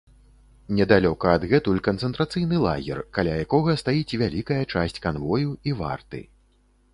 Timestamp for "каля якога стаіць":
3.19-4.17